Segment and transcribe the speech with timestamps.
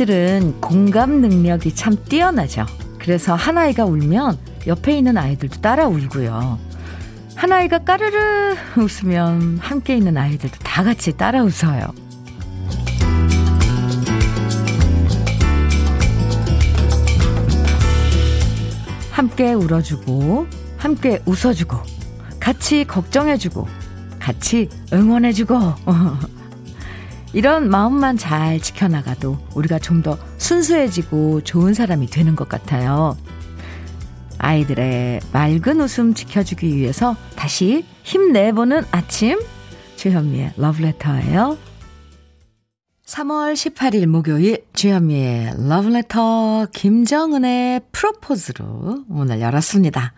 [0.00, 2.64] 아이들은 공감 능력이 참 뛰어나죠.
[2.98, 6.58] 그래서 한 아이가 울면 옆에 있는 아이들도 따라 울고요.
[7.34, 11.92] 한 아이가 까르르 웃으면 함께 있는 아이들도 다 같이 따라 웃어요.
[19.10, 20.46] 함께 울어주고,
[20.78, 21.76] 함께 웃어주고,
[22.38, 23.68] 같이 걱정해주고,
[24.18, 25.74] 같이 응원해주고.
[27.32, 33.16] 이런 마음만 잘 지켜나가도 우리가 좀 더 순수해지고 좋은 사람이 되는 것 같아요.
[34.38, 39.38] 아이들의 맑은 웃음 지켜주기 위해서 다시 힘내보는 아침
[39.96, 41.58] 주현미의 러브레터예요.
[43.04, 50.14] 3월 18일 목요일 주현미의 러브레터 김정은의 프로포즈로 문을 열었습니다.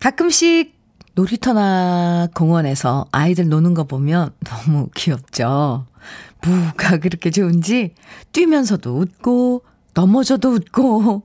[0.00, 0.75] 가끔씩
[1.16, 5.86] 놀이터나 공원에서 아이들 노는 거 보면 너무 귀엽죠.
[6.44, 7.94] 뭐가 그렇게 좋은지
[8.32, 11.22] 뛰면서도 웃고 넘어져도 웃고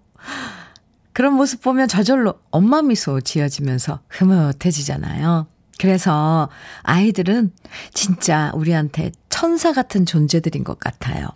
[1.11, 5.47] 그런 모습 보면 저절로 엄마 미소 지어지면서 흐뭇해지잖아요.
[5.77, 6.47] 그래서
[6.83, 7.51] 아이들은
[7.93, 11.27] 진짜 우리한테 천사 같은 존재들인 것 같아요.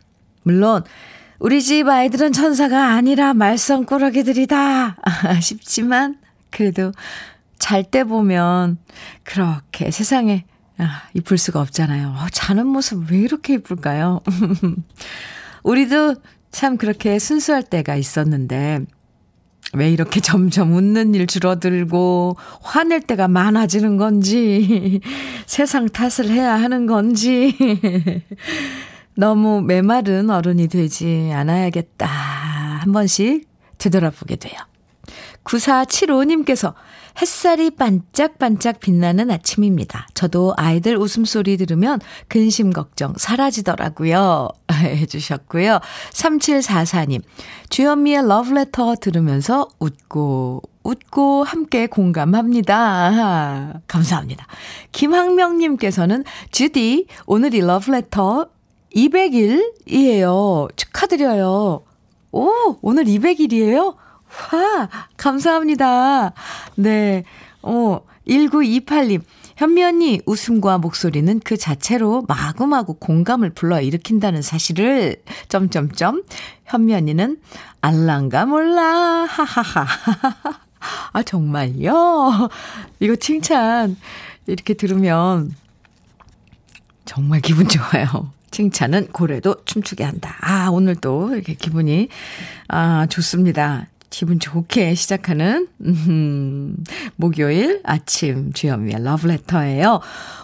[0.44, 0.82] 물론
[1.40, 4.96] 우리 집 아이들은 천사가 아니라 말썽꾸러기들이다
[5.42, 6.20] 싶지만
[6.52, 6.94] 그래도
[7.60, 8.78] 잘 때 보면
[9.24, 10.46] 그렇게 세상에
[10.78, 12.10] 아, 이쁠 수가 없잖아요.
[12.10, 14.22] 어, 자는 모습 왜 이렇게 이쁠까요?
[15.64, 16.16] 우리도
[16.52, 18.82] 참 그렇게 순수할 때가 있었는데
[19.74, 25.02] 왜 이렇게 점점 웃는 일 줄어들고 화낼 때가 많아지는 건지
[25.48, 27.56] 세상 탓을 해야 하는 건지
[29.16, 34.56] 너무 메마른 어른이 되지 않아야겠다 한 번씩 되돌아보게 돼요.
[35.44, 36.74] 9475님께서
[37.22, 40.08] 햇살이 반짝반짝 빛나는 아침입니다.
[40.14, 44.50] 저도 아이들 웃음소리 들으면 근심 걱정 사라지더라고요.
[44.72, 45.80] 해주셨고요.
[46.12, 47.22] 3744님,
[47.70, 53.82] 주현미의 러브레터 들으면서 웃고, 웃고 함께 공감합니다.
[53.88, 54.48] 감사합니다.
[54.92, 58.50] 김학명님께서는 주디, 오늘이 러브레터
[58.96, 60.76] 200일이에요.
[60.76, 61.84] 축하드려요.
[62.32, 63.96] 오, 오늘 200일이에요?
[64.54, 66.34] 와, 감사합니다.
[66.76, 67.24] 네.
[67.62, 69.22] 어, 1928님.
[69.58, 75.16] 현미 언니 웃음과 목소리는 그 자체로 마구마구 공감을 불러일으킨다는 사실을
[75.48, 76.24] 점점점
[76.66, 77.38] 현미 언니는
[77.80, 78.84] 알랑가 몰라
[79.30, 79.86] 하하하
[81.14, 82.50] 아 정말요?
[83.00, 83.96] 이거 칭찬
[84.46, 85.56] 이렇게 들으면
[87.06, 88.32] 정말 기분 좋아요.
[88.52, 90.36] 칭찬은 고래도 춤추게 한다.
[90.42, 92.10] 아 오늘 또 이렇게 기분이
[92.68, 93.88] 아 좋습니다.
[94.18, 96.78] 기분 좋게 시작하는 음,
[97.18, 100.00] 목요일 아침 주현미의 러브레터예요.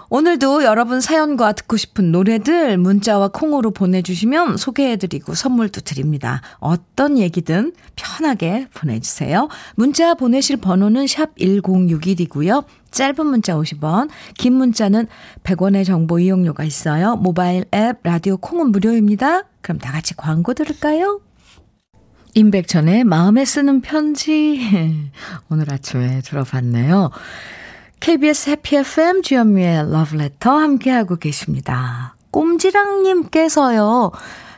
[0.10, 6.42] 오늘도 여러분 사연과 듣고 싶은 노래들 문자와 콩으로 보내주시면 소개해드리고 선물도 드립니다.
[6.60, 9.48] 어떤 얘기든 편하게 보내주세요.
[9.76, 12.66] 문자 보내실 번호는 샵 1061이고요.
[12.92, 15.08] 짧은 문자 50원, 긴 문자는
[15.44, 17.16] 100원의 정보 이용료가 있어요.
[17.16, 19.44] 모바일 앱, 라디오 콩은 무료입니다.
[19.62, 21.22] 그럼 다 같이 광고 들을까요?
[22.34, 25.12] 임백천의 마음에 쓰는 편지
[25.50, 27.12] 오늘 아침에 들어봤네요.
[28.00, 32.16] KBS 해피 FM 주현미의 러브레터 함께하고 계십니다.
[32.32, 34.12] 꼼지랑님께서요.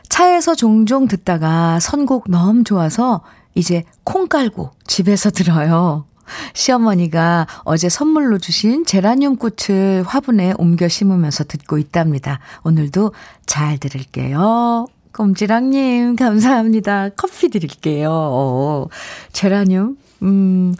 [0.08, 3.22] 차에서 종종 듣다가 선곡 너무 좋아서
[3.54, 6.06] 이제 콩 깔고 집에서 들어요.
[6.54, 12.40] 시어머니가 어제 선물로 주신 제라늄 꽃을 화분에 옮겨 심으면서 듣고 있답니다.
[12.62, 13.12] 오늘도
[13.44, 14.86] 잘 들을게요.
[15.14, 17.10] 꼼지랑님, 감사합니다.
[17.10, 18.10] 커피 드릴게요.
[18.10, 18.88] 어,
[19.32, 20.74] 제라늄, 음,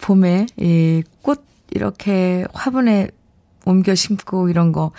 [0.00, 3.08] 봄에, 이, 꽃, 이렇게 화분에
[3.66, 4.92] 옮겨 심고 이런 거.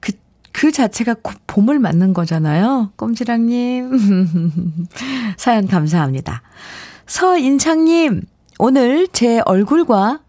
[0.00, 0.12] 그,
[0.50, 1.16] 그 자체가
[1.46, 2.92] 봄을 맞는 거잖아요.
[2.96, 4.86] 꼼지랑님.
[5.36, 6.40] 사연 감사합니다.
[7.06, 8.22] 서인창님,
[8.58, 10.20] 오늘 제 얼굴과,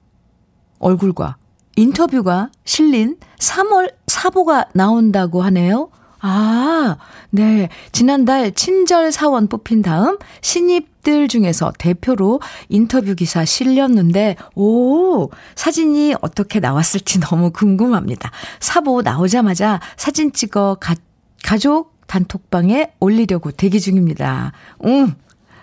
[0.80, 1.38] 얼굴과
[1.78, 5.90] 인터뷰가 실린 3월 사보가 나온다고 하네요.
[6.22, 6.98] 아,
[7.32, 7.70] 네.
[7.92, 12.40] 지난달 친절 사원 뽑힌 다음 신입들 중에서 대표로
[12.70, 18.32] 인터뷰 기사 실렸는데, 오, 사진이 어떻게 나왔을지 너무 궁금합니다.
[18.60, 20.96] 사보 나오자마자 사진 찍어 가,
[21.44, 24.52] 가족 단톡방에 올리려고 대기 중입니다.
[24.86, 25.16] 응.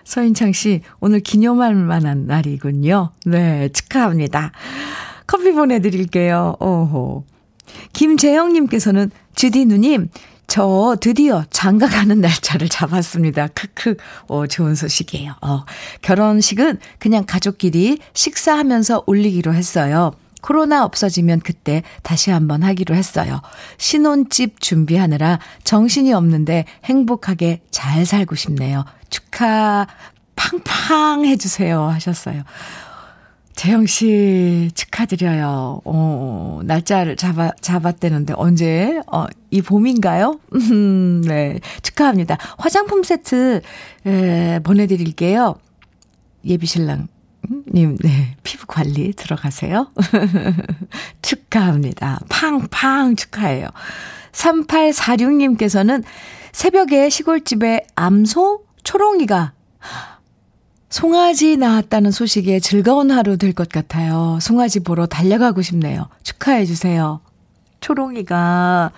[0.03, 3.11] 서인창 씨, 오늘 기념할 만한 날이군요.
[3.27, 4.51] 네, 축하합니다.
[5.27, 6.55] 커피 보내드릴게요.
[6.59, 7.23] 오호.
[7.93, 10.09] 김재영님께서는 주디 누님,
[10.49, 13.47] 저 드디어 장가 가는 날짜를 잡았습니다.
[13.49, 13.95] 크크.
[14.27, 15.35] 어, 좋은 소식이에요.
[15.41, 15.63] 어,
[16.01, 20.11] 결혼식은 그냥 가족끼리 식사하면서 올리기로 했어요.
[20.41, 23.41] 코로나 없어지면 그때 다시 한번 하기로 했어요.
[23.77, 28.85] 신혼집 준비하느라 정신이 없는데 행복하게 잘 살고 싶네요.
[29.09, 29.85] 축하
[30.35, 32.43] 팡팡 해주세요 하셨어요.
[33.59, 35.81] 재영 씨 축하드려요.
[35.83, 39.01] 어, 날짜를 잡아 잡았대는데 언제?
[39.11, 40.39] 어, 이 봄인가요?
[40.55, 41.59] 음, 네.
[41.81, 42.37] 축하합니다.
[42.57, 43.59] 화장품 세트
[44.05, 45.55] 에, 보내 드릴게요.
[46.45, 47.09] 예비 신랑
[47.73, 48.37] 님, 네.
[48.43, 49.91] 피부 관리 들어가세요.
[51.21, 52.21] 축하합니다.
[52.29, 53.67] 팡팡 축하해요.
[54.31, 56.05] 3846님께서는
[56.53, 59.51] 새벽에 시골집에 암소 초롱이가
[60.89, 64.37] 송아지 나왔다는 소식에 즐거운 하루 될 것 같아요.
[64.41, 66.07] 송아지 보러 달려가고 싶네요.
[66.23, 67.19] 축하해 주세요.
[67.81, 68.91] 초롱이가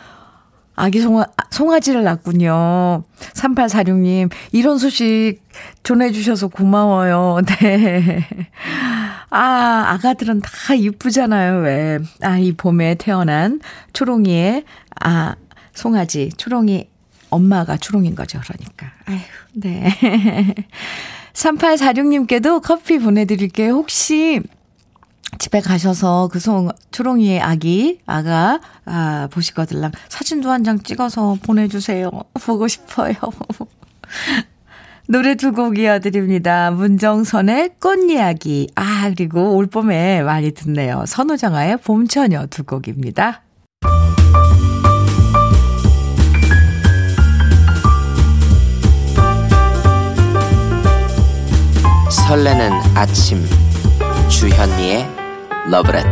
[0.75, 3.03] 아기 송아, 송아지를 낳군요.
[3.33, 5.39] 3846님, 이런 소식
[5.83, 7.39] 전해주셔서 고마워요.
[7.59, 8.25] 네.
[9.29, 11.99] 아, 아가들은 다 이쁘잖아요, 왜.
[12.21, 13.59] 아, 이 봄에 태어난
[13.93, 14.63] 초롱이의,
[15.01, 15.35] 아,
[15.73, 16.87] 송아지, 초롱이,
[17.29, 18.87] 엄마가 초롱인 거죠, 그러니까.
[19.05, 19.19] 아휴,
[19.53, 19.89] 네.
[21.33, 23.73] 3846님께도 커피 보내드릴게요.
[23.73, 24.41] 혹시
[25.39, 32.09] 집에 가셔서 그 송, 초롱이의 아기, 아가, 아, 보시거들랑 사진도 한 장 찍어서 보내주세요.
[32.45, 33.13] 보고 싶어요.
[35.07, 36.71] 노래 두 곡 이어드립니다.
[36.71, 38.69] 문정선의 꽃이야기.
[38.75, 41.05] 아, 그리고 올 봄에 많이 듣네요.
[41.07, 43.41] 선우정아의 봄처녀 두 곡입니다.
[52.31, 53.45] 설레는 아침.
[54.29, 55.05] 주현미의
[55.69, 56.11] 러브레터.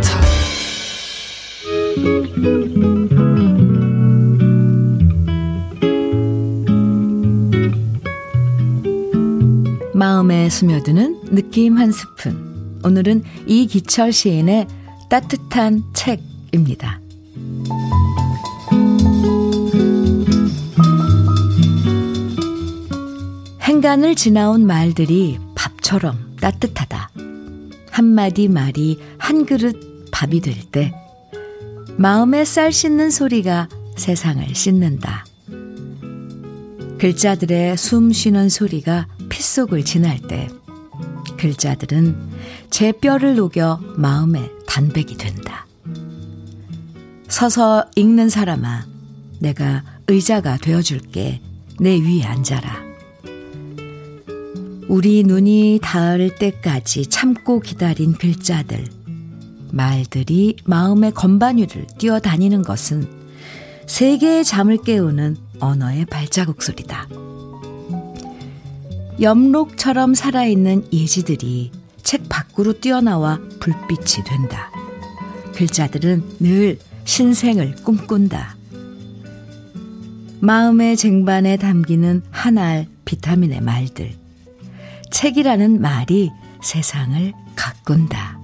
[9.93, 12.81] 마음에 스며드는 느낌 한 스푼.
[12.83, 14.67] 오늘은 이기철 시인의
[15.09, 16.99] 따뜻한 책입니다.
[23.61, 25.39] 행간을 지나온 말들이
[25.89, 27.09] 밥처럼 따뜻하다.
[27.89, 30.93] 한마디 말이 한 그릇 밥이 될 때,
[31.97, 35.25] 마음에 쌀 씻는 소리가 세상을 씻는다.
[36.99, 40.47] 글자들의 숨 쉬는 소리가 피 속을 지날 때,
[41.37, 42.15] 글자들은
[42.69, 45.65] 제 뼈를 녹여 마음에 단백이 된다.
[47.27, 48.85] 서서 읽는 사람아,
[49.39, 51.41] 내가 의자가 되어줄게.
[51.79, 52.88] 내 위에 앉아라.
[54.89, 58.85] 우리 눈이 닿을 때까지 참고 기다린 글자들,
[59.71, 63.07] 말들이 마음의 건반위를 뛰어다니는 것은
[63.85, 67.07] 세계의 잠을 깨우는 언어의 발자국 소리다.
[69.21, 71.71] 염록처럼 살아있는 예지들이
[72.01, 74.71] 책 밖으로 뛰어나와 불빛이 된다.
[75.53, 78.57] 글자들은 늘 신생을 꿈꾼다.
[80.39, 84.18] 마음의 쟁반에 담기는 한 알 비타민의 말들.
[85.11, 88.39] 책이라는 말이 세상을 가꾼다.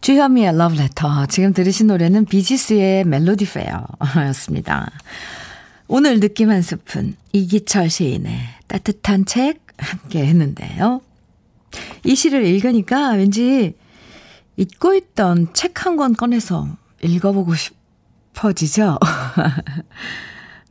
[0.00, 1.26] 주현미의 러브레터.
[1.26, 4.90] 지금 들으신 노래는 비지스의 멜로디 페어였습니다.
[5.88, 11.00] 오늘 느낌 한 스푼, 이기철 시인의 따뜻한 책 함께 했는데요.
[12.04, 13.74] 이 시를 읽으니까 왠지
[14.56, 16.68] 잊고 있던 책 한 권 꺼내서
[17.02, 18.98] 읽어보고 싶어지죠?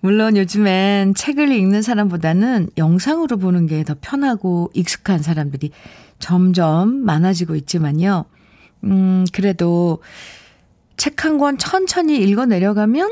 [0.04, 5.72] 물론 요즘엔 책을 읽는 사람보다는 영상으로 보는 게 더 편하고 익숙한 사람들이
[6.20, 8.26] 점점 많아지고 있지만요.
[8.84, 10.00] 음, 그래도
[10.98, 13.10] 책 한 권 천천히 읽어 내려가면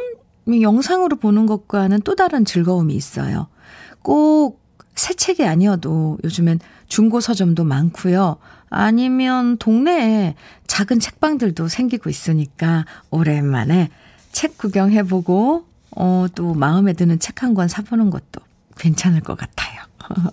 [0.61, 3.47] 영상으로 보는 것과는 또 다른 즐거움이 있어요.
[4.03, 4.61] 꼭
[4.95, 8.35] 새 책이 아니어도 요즘엔 중고 서점도 많고요.
[8.69, 10.35] 아니면 동네에
[10.67, 13.89] 작은 책방들도 생기고 있으니까 오랜만에
[14.33, 18.41] 책 구경해보고 어, 또 마음에 드는 책 한 권 사보는 것도
[18.77, 19.81] 괜찮을 것 같아요.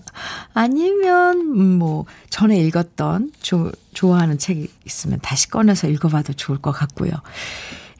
[0.55, 7.13] 아니면, 음, 뭐, 전에 읽었던, 조, 좋아하는 책이 있으면 다시 꺼내서 읽어봐도 좋을 것 같고요.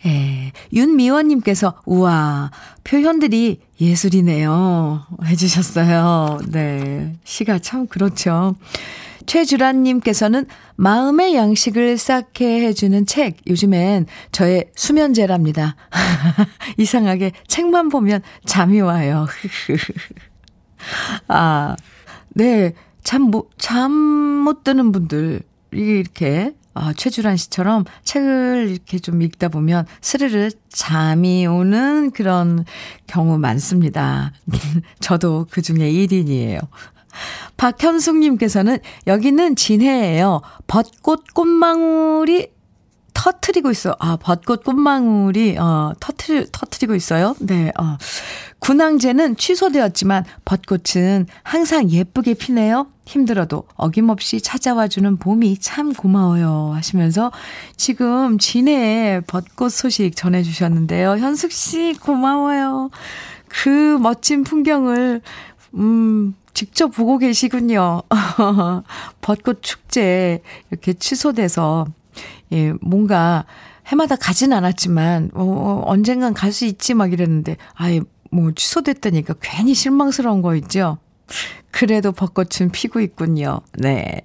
[0.07, 2.51] 예, 윤미원님께서, 우와,
[2.85, 5.07] 표현들이 예술이네요.
[5.25, 6.39] 해주셨어요.
[6.49, 7.17] 네.
[7.25, 8.55] 시가 참 그렇죠.
[9.27, 10.47] 최주란님께서는
[10.77, 13.39] 마음의 양식을 쌓게 해주는 책.
[13.47, 15.77] 요즘엔 저의 수면제랍니다.
[16.79, 19.27] 이상하게 책만 보면 잠이 와요.
[21.29, 21.77] 아,
[22.31, 22.75] 네.
[23.03, 25.41] 잠 못, 잠 못 드는 분들이
[25.73, 32.65] 이렇게 아, 최주란 씨처럼 책을 이렇게 좀 읽다 보면 스르르 잠이 오는 그런
[33.07, 34.33] 경우 많습니다.
[35.01, 36.61] 저도 그 중에 1인이에요.
[37.57, 40.43] 박현숙님께서는 여기는 진해예요.
[40.67, 42.49] 벚꽃 꽃망울이
[43.19, 43.95] 터트리고 있어요.
[43.99, 47.35] 아, 벚꽃 꽃망울이, 어, 터트리, 터트리고 있어요.
[47.41, 47.97] 네, 어.
[48.61, 52.87] 군항제는 취소되었지만 벚꽃은 항상 예쁘게 피네요.
[53.07, 56.73] 힘들어도 어김없이 찾아와주는 봄이 참 고마워요.
[56.75, 57.33] 하시면서
[57.77, 61.17] 지금 진해의 벚꽃 소식 전해주셨는데요.
[61.19, 62.91] 현숙 씨, 고마워요.
[63.49, 65.23] 그 멋진 풍경을,
[65.75, 68.03] 음, 직접 보고 계시군요.
[69.21, 71.87] 벚꽃 축제 이렇게 취소돼서,
[72.51, 73.45] 예, 뭔가
[73.87, 78.01] 해마다 가진 않았지만, 어, 어 언젠간 갈 수 있지 막 이랬는데, 아예
[78.33, 80.99] 뭐 취소됐다니까 괜히 실망스러운 거 있죠?
[81.71, 83.61] 그래도 벚꽃은 피고 있군요.
[83.79, 84.23] 네.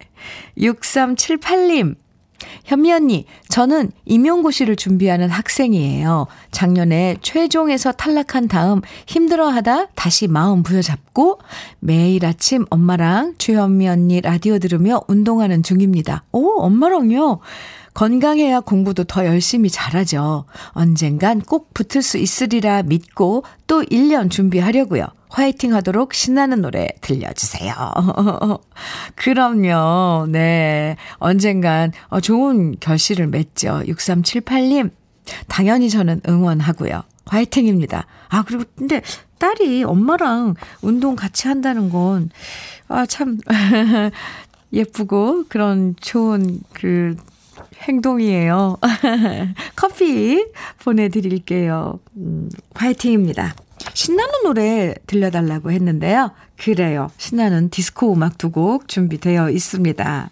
[0.57, 1.97] 6378님.
[2.65, 6.27] 현미 언니, 저는 임용고시를 준비하는 학생이에요.
[6.51, 11.39] 작년에 최종에서 탈락한 다음 힘들어하다 다시 마음 부여잡고
[11.79, 16.23] 매일 아침 엄마랑 주현미 언니 라디오 들으며 운동하는 중입니다.
[16.31, 17.39] 오, 엄마랑요?
[17.93, 20.45] 건강해야 공부도 더 열심히 잘하죠.
[20.69, 25.05] 언젠간 꼭 붙을 수 있으리라 믿고 또 1년 준비하려고요.
[25.29, 27.73] 화이팅 하도록 신나는 노래 들려주세요.
[29.15, 30.27] 그럼요.
[30.29, 30.95] 네.
[31.17, 33.81] 언젠간 어, 좋은 결실을 맺죠.
[33.87, 34.91] 6378님.
[35.47, 37.03] 당연히 저는 응원하고요.
[37.25, 38.05] 화이팅입니다.
[38.29, 39.01] 아, 그리고 근데
[39.39, 42.29] 딸이 엄마랑 운동 같이 한다는 건,
[42.87, 43.39] 아, 참,
[44.71, 47.15] 예쁘고 그런 좋은 그
[47.83, 48.77] 행동이에요.
[49.75, 50.45] 커피
[50.83, 51.99] 보내드릴게요.
[52.17, 53.53] 음, 화이팅입니다.
[53.93, 56.31] 신나는 노래 들려달라고 했는데요.
[56.57, 57.11] 그래요.
[57.17, 60.29] 신나는 디스코 음악 두 곡 준비되어 있습니다.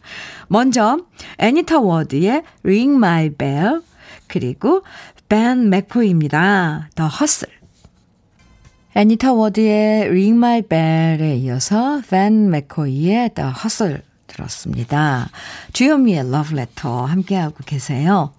[0.48, 1.00] 먼저
[1.40, 3.82] 애니타 워드의 Ring My Bell
[4.28, 4.84] 그리고
[5.28, 6.90] 밴 맥코이입니다.
[6.96, 7.54] The Hustle.
[8.96, 15.30] 애니타 워드의 Ring My Bell에 이어서 밴 맥코이의 The Hustle 들었습니다.
[15.74, 18.34] 주현미의 러브레터 함께하고 계세요.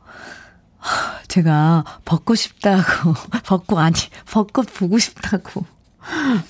[1.28, 3.96] 제가 벗고 싶다고, 벗고, 아니,
[4.30, 5.64] 벚꽃 보고 싶다고.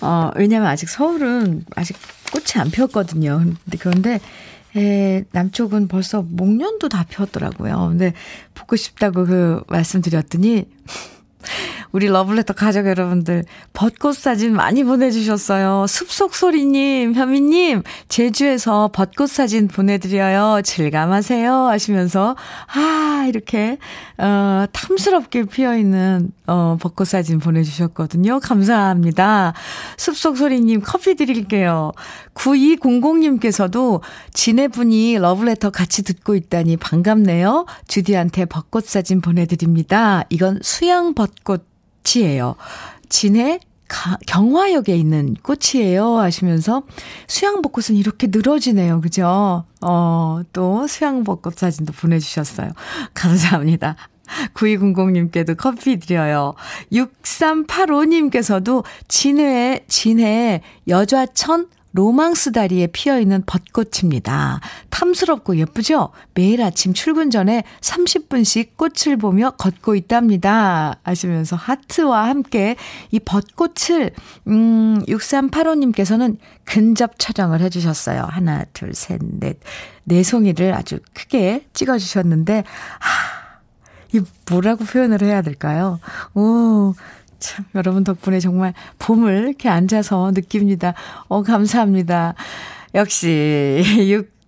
[0.00, 1.96] 어, 왜냐면 아직 서울은 아직
[2.32, 3.38] 꽃이 안 피었거든요.
[3.38, 4.20] 근데 그런데,
[4.74, 7.88] 에, 남쪽은 벌써 목련도 다 피었더라고요.
[7.90, 8.14] 근데
[8.54, 10.66] 보고 싶다고 그 말씀드렸더니,
[11.92, 13.44] 우리 러블레터 가족 여러분들
[13.74, 15.86] 벚꽃 사진 많이 보내주셨어요.
[15.86, 20.62] 숲속 소리님, 현미님, 제주에서 벚꽃 사진 보내드려요.
[20.62, 21.52] 즐감하세요.
[21.52, 22.34] 하시면서,
[22.74, 23.78] 아, 이렇게,
[24.18, 28.40] 어, 탐스럽게 피어있는, 어, 벚꽃 사진 보내주셨거든요.
[28.40, 29.52] 감사합니다.
[29.98, 31.92] 숲속 소리님 커피 드릴게요.
[32.34, 34.00] 9200님께서도
[34.32, 37.66] 지네분이 러블레터 같이 듣고 있다니 반갑네요.
[37.86, 40.24] 주디한테 벚꽃 사진 보내드립니다.
[40.30, 41.72] 이건 수양 벚꽃
[42.04, 42.56] 꽃이에요.
[43.08, 46.18] 진해 가, 경화역에 있는 꽃이에요.
[46.18, 46.82] 하시면서
[47.28, 49.00] 수양벚꽃은 이렇게 늘어지네요.
[49.00, 49.64] 그죠?
[49.82, 52.70] 어, 또 수양벚꽃 사진도 보내주셨어요.
[53.12, 53.96] 감사합니다.
[54.54, 56.54] 9200님께도 커피 드려요.
[56.92, 64.60] 6385님께서도 진해, 진해 여좌천 로망스 다리에 피어 있는 벚꽃입니다.
[64.90, 66.10] 탐스럽고 예쁘죠?
[66.34, 70.98] 매일 아침 출근 전에 30분씩 꽃을 보며 걷고 있답니다.
[71.02, 72.76] 하시면서 하트와 함께
[73.10, 74.12] 이 벚꽃을,
[74.48, 78.26] 음, 6385님께서는 근접 촬영을 해 주셨어요.
[78.28, 79.58] 하나, 둘, 셋, 넷.
[80.04, 82.64] 네 송이를 아주 크게 찍어 주셨는데,
[82.98, 83.42] 하,
[84.12, 84.20] 이
[84.50, 85.98] 뭐라고 표현을 해야 될까요?
[86.34, 86.94] 오,
[87.42, 90.94] 참, 여러분 덕분에 정말 봄을 이렇게 앉아서 느낍니다.
[91.26, 92.34] 어, 감사합니다.
[92.94, 93.82] 역시,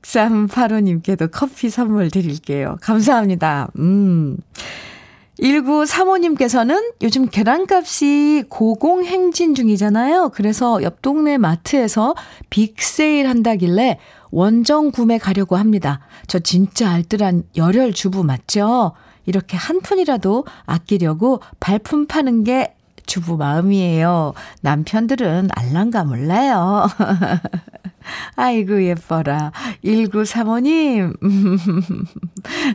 [0.02, 2.76] 6385님께도 커피 선물 드릴게요.
[2.80, 3.68] 감사합니다.
[3.78, 4.36] 음.
[5.40, 10.30] 1935님께서는 요즘 계란값이 고공행진 중이잖아요.
[10.32, 12.14] 그래서 옆 동네 마트에서
[12.50, 13.98] 빅세일 한다길래
[14.30, 15.98] 원정 구매 가려고 합니다.
[16.28, 18.92] 저 진짜 알뜰한 열혈 주부 맞죠?
[19.26, 22.74] 이렇게 한 푼이라도 아끼려고 발품 파는 게
[23.06, 24.34] 주부 마음이에요.
[24.62, 26.87] 남편들은 알랑가 몰라요.
[28.37, 29.52] 아이고, 예뻐라.
[29.84, 31.16] 1935님.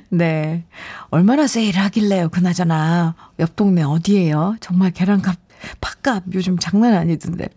[0.10, 0.66] 네.
[1.10, 3.16] 얼마나 세일하길래요, 그나저나.
[3.40, 4.58] 옆 동네 어디예요?
[4.60, 5.36] 정말 계란값,
[5.82, 7.50] 팥값 요즘 장난 아니던데.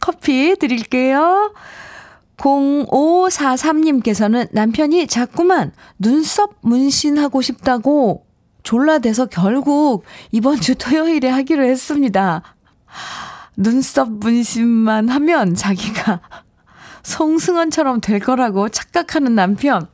[0.00, 1.52] 커피 드릴게요.
[2.36, 8.25] 0543님께서는 남편이 자꾸만 눈썹 문신하고 싶다고
[8.66, 12.42] 졸라대서 결국 이번 주 토요일에 하기로 했습니다.
[13.56, 16.20] 눈썹 문신만 하면 자기가
[17.04, 19.86] 송승헌처럼 될 거라고 착각하는 남편.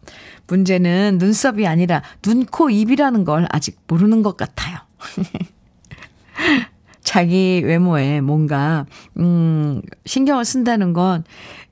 [0.48, 4.78] 문제는 눈썹이 아니라 눈, 코, 입이라는 걸 아직 모르는 것 같아요.
[7.04, 8.86] 자기 외모에 뭔가,
[9.18, 11.24] 음, 신경을 쓴다는 건,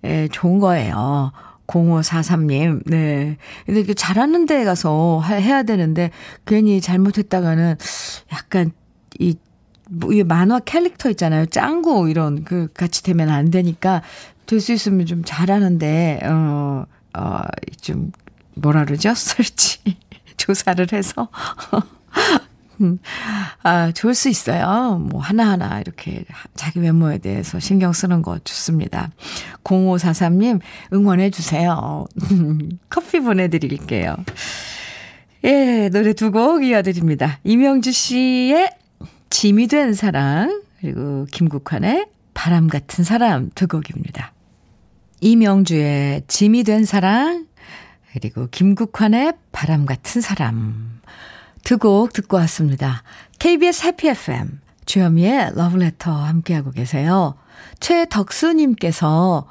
[0.04, 1.33] 에, 좋은 거예요.
[1.70, 3.36] 0543님, 네.
[3.66, 6.10] 근데 그 잘하는 데 가서 해야 되는데,
[6.46, 7.76] 괜히 잘못했다가는
[8.32, 8.72] 약간
[9.18, 9.36] 이,
[9.88, 11.46] 뭐, 이 만화 캐릭터 있잖아요.
[11.46, 14.02] 짱구 이런 그 같이 되면 안 되니까,
[14.46, 16.84] 될 수 있으면 좀 잘하는데, 어,
[17.16, 17.40] 어,
[17.80, 18.10] 좀,
[18.56, 19.14] 뭐라 그러죠?
[19.14, 19.78] 설치.
[20.36, 21.28] 조사를 해서.
[22.80, 22.99] 음,
[23.62, 24.99] 아, 좋을 수 있어요.
[25.10, 29.10] 뭐, 하나하나 이렇게 자기 외모에 대해서 신경 쓰는 거 좋습니다.
[29.64, 30.60] 0543님,
[30.92, 32.06] 응원해주세요.
[32.90, 34.16] 커피 보내드릴게요.
[35.44, 37.38] 예, 노래 두 곡 이어드립니다.
[37.44, 38.70] 이명주 씨의
[39.30, 44.32] 짐이 된 사랑, 그리고 김국환의 바람 같은 사람 두 곡입니다.
[45.20, 47.46] 이명주의 짐이 된 사랑,
[48.12, 50.89] 그리고 김국환의 바람 같은 사람.
[51.64, 53.02] 두 곡 듣고 왔습니다.
[53.38, 57.35] KBS 해피 FM 주현미의 러브레터 함께하고 계세요.
[57.81, 59.47] 최덕수님께서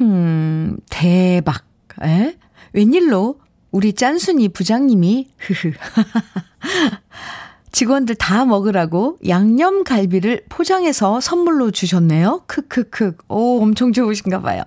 [0.00, 1.64] 음 대박
[2.02, 2.36] 에?
[2.72, 5.72] 웬일로 우리 짠순이 부장님이 흐흐
[7.72, 12.42] 직원들 다 먹으라고 양념 갈비를 포장해서 선물로 주셨네요.
[12.46, 13.16] 크크크.
[13.28, 14.62] 오, 엄청 좋으신가 봐요.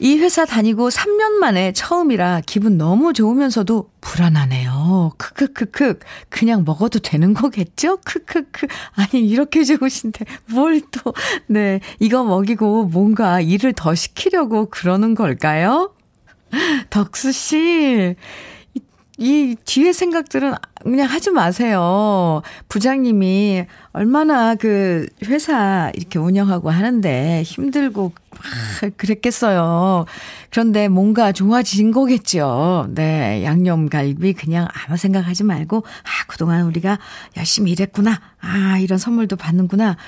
[0.00, 5.12] 이 회사 다니고 3년 만에 처음이라 기분 너무 좋으면서도 불안하네요.
[5.18, 5.98] 크크크크.
[6.30, 7.98] 그냥 먹어도 되는 거겠죠?
[7.98, 8.66] 크크크.
[8.94, 11.12] 아니, 이렇게 좋으신데 뭘 또,
[11.46, 11.80] 네.
[11.98, 15.94] 이거 먹이고 뭔가 일을 더 시키려고 그러는 걸까요?
[16.88, 18.16] 덕수씨,
[19.20, 22.40] 이 뒤에 생각들은 그냥 하지 마세요.
[22.68, 28.14] 부장님이 얼마나 그 회사 이렇게 운영하고 하는데 힘들고
[28.96, 30.06] 그랬겠어요.
[30.50, 32.88] 그런데 뭔가 좋아진 거겠죠.
[32.94, 33.44] 네.
[33.44, 36.98] 양념갈비 그냥 아무 생각하지 말고, 아, 그동안 우리가
[37.36, 38.20] 열심히 일했구나.
[38.40, 39.98] 아, 이런 선물도 받는구나.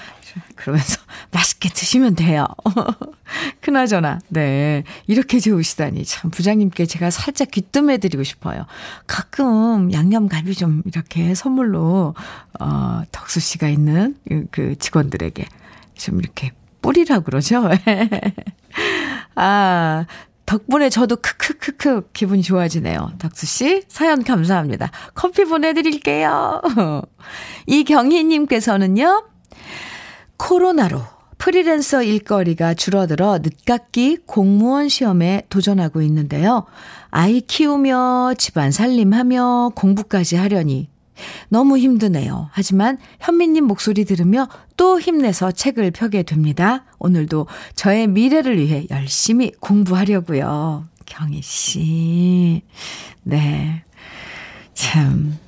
[0.56, 0.98] 그러면서
[1.33, 2.46] 맛있게 드시면 돼요.
[3.61, 4.85] 그나저나, 네.
[5.07, 6.04] 이렇게 좋으시다니.
[6.04, 8.66] 참, 부장님께 제가 살짝 귀뜸해드리고 싶어요.
[9.07, 12.14] 가끔 양념갈비 좀 이렇게 선물로,
[12.61, 14.16] 어, 덕수 씨가 있는
[14.50, 15.46] 그 직원들에게
[15.94, 17.68] 좀 이렇게 뿌리라 그러죠?
[19.37, 20.04] 아,
[20.44, 23.12] 덕분에 저도 크크크크 기분이 좋아지네요.
[23.18, 24.90] 덕수 씨, 사연 감사합니다.
[25.14, 26.61] 커피 보내드릴게요.
[27.66, 29.24] 이경희님께서는요,
[30.42, 31.00] 코로나로
[31.38, 36.66] 프리랜서 일거리가 줄어들어 늦깎이 공무원 시험에 도전하고 있는데요.
[37.11, 40.88] 아이 키우며 집안 살림하며 공부까지 하려니
[41.48, 42.48] 너무 힘드네요.
[42.50, 46.87] 하지만 현미님 목소리 들으며 또 힘내서 책을 펴게 됩니다.
[46.98, 50.88] 오늘도 저의 미래를 위해 열심히 공부하려고요.
[51.07, 52.62] 경희 씨.
[53.22, 53.85] 네.
[54.74, 55.38] 참.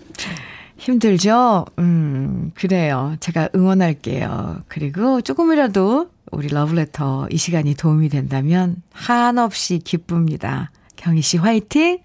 [0.85, 1.65] 힘들죠?
[1.79, 3.17] 음, 그래요.
[3.21, 4.65] 제가 응원할게요.
[4.69, 10.71] 그리고 조금이라도 우리 러브레터 이 시간이 도움이 된다면 한없이 기쁩니다.
[10.97, 12.01] 경희 씨 화이팅!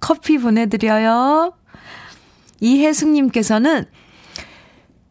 [0.00, 1.52] 커피 보내드려요.
[2.60, 3.84] 이혜숙님께서는,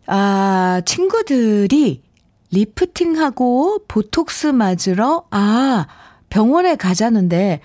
[0.08, 2.04] 아, 친구들이
[2.52, 5.88] 리프팅하고 보톡스 맞으러, 아,
[6.30, 7.62] 병원에 가자는데,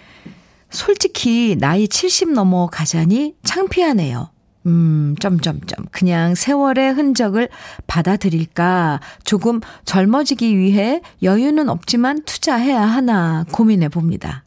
[0.71, 4.31] 솔직히 나이 70 넘어 가자니 창피하네요.
[4.69, 5.87] 음, 점점점.
[5.91, 7.49] 그냥 세월의 흔적을
[7.87, 9.01] 받아들일까?
[9.25, 14.45] 조금 젊어지기 위해 여유는 없지만 투자해야 하나 고민해 봅니다.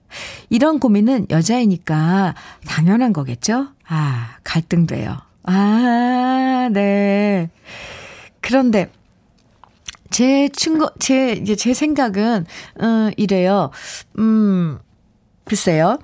[0.49, 2.35] 이런 고민은 여자이니까
[2.67, 3.69] 당연한 거겠죠?
[3.87, 5.17] 아, 갈등돼요.
[5.43, 7.49] 아, 네.
[8.41, 8.91] 그런데,
[10.11, 12.45] 제 친구, 제, 이제 제 생각은,
[12.81, 13.71] 음, 이래요.
[14.19, 14.77] 음,
[15.45, 15.97] 글쎄요.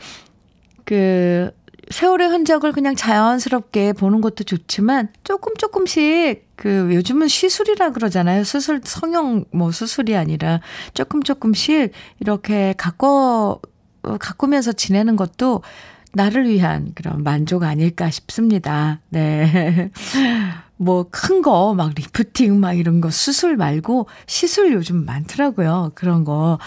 [0.85, 1.51] 그,
[1.89, 8.43] 세월의 흔적을 그냥 자연스럽게 보는 것도 좋지만 조금 조금씩 그 요즘은 시술이라 그러잖아요.
[8.43, 10.59] 수술 성형 뭐 수술이 아니라
[10.93, 13.59] 조금 조금씩 이렇게 가꿔
[14.19, 15.61] 가꾸면서 지내는 것도
[16.13, 19.01] 나를 위한 그런 만족 아닐까 싶습니다.
[19.09, 19.91] 네.
[20.79, 25.91] 뭐 큰 거 막 리프팅 막 이런 거 수술 말고 시술 요즘 많더라고요.
[25.95, 26.59] 그런 거.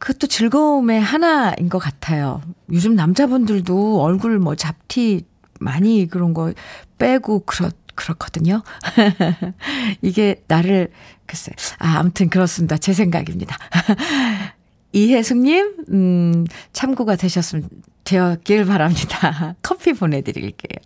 [0.00, 2.42] 그것도 즐거움의 하나인 것 같아요.
[2.72, 5.26] 요즘 남자분들도 얼굴 뭐 잡티
[5.60, 6.52] 많이 그런 거
[6.98, 8.62] 빼고 그렇, 그렇거든요.
[10.00, 10.90] 이게 나를,
[11.26, 11.52] 글쎄.
[11.78, 12.78] 아, 아무튼 그렇습니다.
[12.78, 13.58] 제 생각입니다.
[14.92, 17.68] 이혜숙님, 음, 참고가 되셨으면,
[18.04, 19.56] 되었길 바랍니다.
[19.62, 20.78] 커피 보내드릴게요.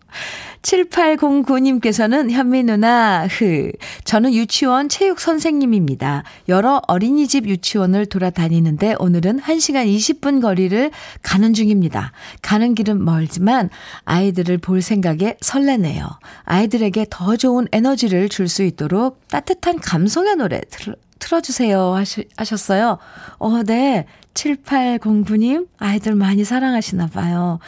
[0.63, 3.73] 7809님께서는 현미 누나, 흐.
[4.05, 6.25] 저는 유치원 체육 선생님입니다.
[6.49, 10.91] 여러 어린이집 유치원을 돌아다니는데 오늘은 1시간 20분 거리를
[11.23, 12.13] 가는 중입니다.
[12.41, 13.69] 가는 길은 멀지만
[14.05, 16.09] 아이들을 볼 생각에 설레네요.
[16.45, 21.95] 아이들에게 더 좋은 에너지를 줄 수 있도록 따뜻한 감성의 노래 들, 틀어주세요.
[21.95, 22.99] 하시, 하셨어요.
[23.39, 24.07] 어, 네.
[24.35, 27.61] 7809님, 아이들 많이 사랑하시나 봐요.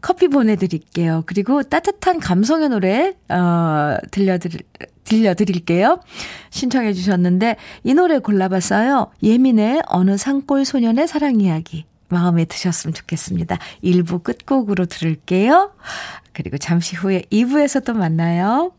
[0.00, 1.22] 커피 보내드릴게요.
[1.26, 4.60] 그리고 따뜻한 감성의 노래, 어, 들려드릴,
[5.04, 6.00] 들려드릴게요.
[6.50, 9.10] 신청해 주셨는데, 이 노래 골라봤어요.
[9.22, 11.86] 예민의 어느 산골 소년의 사랑 이야기.
[12.08, 13.58] 마음에 드셨으면 좋겠습니다.
[13.82, 15.72] 1부 끝곡으로 들을게요.
[16.32, 18.72] 그리고 잠시 후에 2부에서 또 만나요.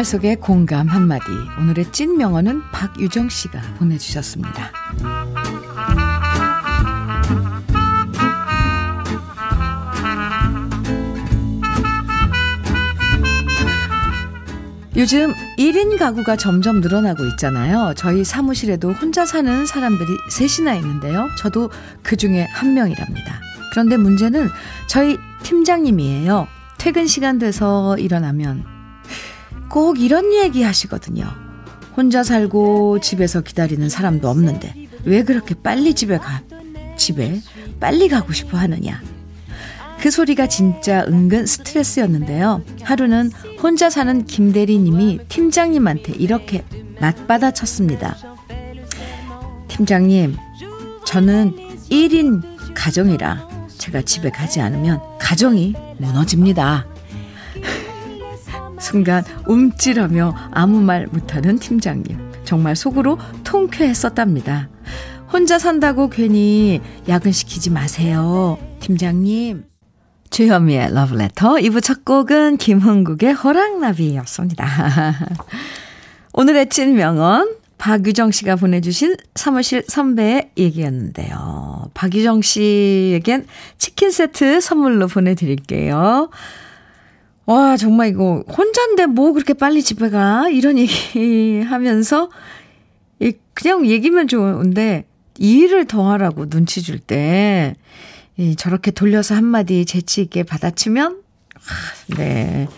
[0.00, 1.24] 생활 속의 공감 한마디.
[1.58, 4.72] 오늘의 찐 명언은 박유정 씨가 보내주셨습니다.
[14.96, 17.94] 요즘 1인 가구가 점점 늘어나고 있잖아요.
[17.96, 21.28] 저희 사무실에도 혼자 사는 사람들이 셋이나 있는데요.
[21.38, 21.70] 저도
[22.02, 23.40] 그 중에 한 명이랍니다.
[23.72, 24.48] 그런데 문제는
[24.88, 26.48] 저희 팀장님이에요.
[26.78, 28.79] 퇴근 시간 돼서 일어나면
[29.70, 31.24] 꼭 이런 얘기 하시거든요.
[31.96, 36.42] 혼자 살고 집에서 기다리는 사람도 없는데 왜 그렇게 빨리 집에 가,
[36.96, 37.40] 집에
[37.78, 39.00] 빨리 가고 싶어 하느냐.
[40.00, 42.62] 그 소리가 진짜 은근 스트레스였는데요.
[42.82, 43.30] 하루는
[43.62, 46.64] 혼자 사는 김대리님이 팀장님한테 이렇게
[47.00, 48.16] 맞받아 쳤습니다.
[49.68, 50.36] 팀장님,
[51.06, 51.54] 저는
[51.90, 52.42] 1인
[52.74, 56.89] 가정이라 제가 집에 가지 않으면 가정이 무너집니다.
[58.80, 62.18] 순간 움찔하며 아무 말 못하는 팀장님.
[62.44, 64.68] 정말 속으로 통쾌했었답니다.
[65.32, 68.58] 혼자 산다고 괜히 야근시키지 마세요.
[68.80, 69.64] 팀장님.
[70.30, 74.66] 주현미의 러브레터 2부 첫 곡은 김흥국의 허락나비였습니다.
[76.32, 81.90] 오늘의 찐 명언 박유정 씨가 보내주신 사무실 선배의 얘기였는데요.
[81.94, 83.46] 박유정 씨에겐
[83.78, 86.30] 치킨 세트 선물로 보내드릴게요.
[87.46, 90.48] 와, 정말 이거 혼자인데 뭐 그렇게 빨리 집에 가?
[90.48, 92.30] 이런 얘기 하면서
[93.54, 95.06] 그냥 얘기면 좋은데
[95.38, 97.74] 일을 더 하라고 눈치 줄때
[98.36, 101.20] 이 저렇게 돌려서 한마디 재치 있게 받아치면,
[101.56, 102.68] 아, 네.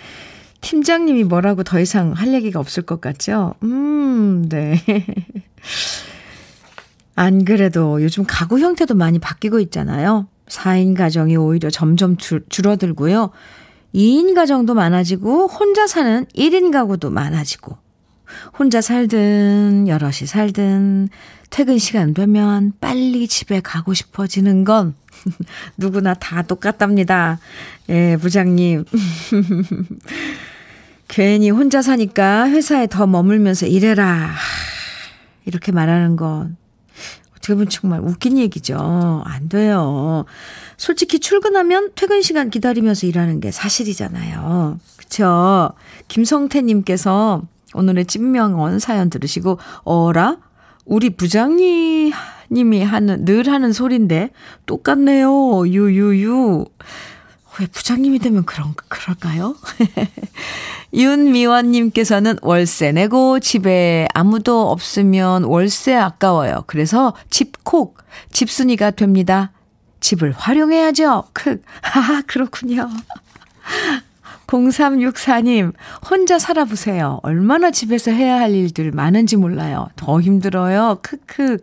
[0.60, 3.54] 팀장님이 뭐라고 더 이상 할 얘기가 없을 것 같죠?
[3.62, 4.82] 음, 네.
[7.14, 10.26] 안 그래도 요즘 가구 형태도 많이 바뀌고 있잖아요.
[10.48, 13.30] 4인 가정이 오히려 점점 줄, 줄어들고요.
[13.94, 17.76] 2인 가정도 많아지고, 혼자 사는 1인 가구도 많아지고,
[18.58, 21.08] 혼자 살든, 여럿이 살든,
[21.50, 24.94] 퇴근 시간 되면 빨리 집에 가고 싶어지는 건
[25.76, 27.38] 누구나 다 똑같답니다.
[27.90, 28.84] 예, 부장님.
[31.08, 34.30] 괜히 혼자 사니까 회사에 더 머물면서 일해라.
[35.44, 36.56] 이렇게 말하는 건
[37.42, 39.22] 어떻게 보면 정말 웃긴 얘기죠.
[39.26, 40.24] 안 돼요.
[40.76, 44.78] 솔직히 출근하면 퇴근 시간 기다리면서 일하는 게 사실이잖아요.
[44.96, 45.72] 그쵸?
[46.06, 47.42] 김성태님께서
[47.74, 50.36] 오늘의 찐명언 사연 들으시고, 어라?
[50.84, 52.12] 우리 부장님이
[52.84, 54.30] 하는, 늘 하는 소린데,
[54.66, 55.66] 똑같네요.
[55.66, 56.66] 유유유.
[57.60, 59.56] 왜 부장님이 되면 그런, 그럴까요?
[60.94, 66.64] 윤미원님께서는 월세 내고 집에 아무도 없으면 월세 아까워요.
[66.66, 67.98] 그래서 집콕,
[68.30, 69.52] 집순이가 됩니다.
[70.00, 71.24] 집을 활용해야죠.
[71.32, 72.88] 크, 하하, 그렇군요.
[74.46, 75.72] 0364님,
[76.10, 77.20] 혼자 살아보세요.
[77.22, 79.88] 얼마나 집에서 해야 할 일들 많은지 몰라요.
[79.96, 80.98] 더 힘들어요.
[81.00, 81.58] 크크.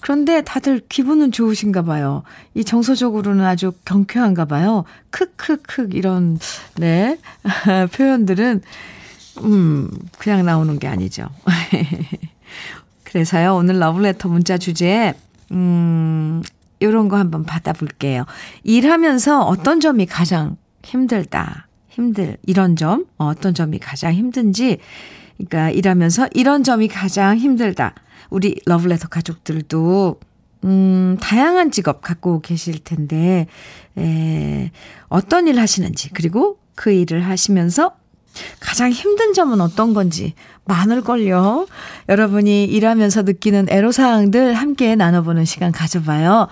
[0.00, 2.22] 그런데 다들 기분은 좋으신가 봐요.
[2.54, 4.84] 이 정서적으로는 아주 경쾌한가 봐요.
[5.10, 6.38] 크크크 이런
[6.76, 7.18] 네
[7.92, 8.62] 표현들은
[9.42, 11.26] 음 그냥 나오는 게 아니죠.
[13.04, 15.14] 그래서요 오늘 러브레터 문자 주제
[15.52, 16.42] 음
[16.82, 18.24] 요런 거 한번 받아볼게요.
[18.62, 21.66] 일하면서 어떤 점이 가장 힘들다.
[21.90, 24.78] 힘들 이런 점 어떤 점이 가장 힘든지
[25.36, 27.94] 그러니까 일하면서 이런 점이 가장 힘들다.
[28.30, 30.18] 우리 러블레터 가족들도
[30.64, 33.46] 음, 다양한 직업 갖고 계실 텐데,
[33.96, 34.70] 에,
[35.08, 37.96] 어떤 일 하시는지, 그리고 그 일을 하시면서
[38.60, 40.34] 가장 힘든 점은 어떤 건지
[40.66, 41.66] 많을걸요.
[42.08, 46.48] 여러분이 일하면서 느끼는 애로사항들 함께 나눠보는 시간 가져봐요.